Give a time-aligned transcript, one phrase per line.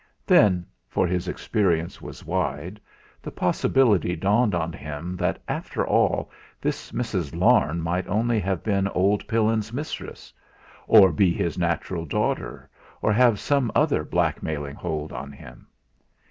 [0.25, 2.81] Then for his experience was wide
[3.21, 7.39] the possibility dawned on him, that after all, this Mrs.
[7.39, 10.33] Larne might only have been old Pillin's mistress
[10.87, 12.67] or be his natural daughter,
[12.99, 15.67] or have some other blackmailing hold on him.